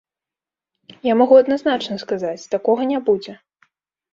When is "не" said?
2.93-2.99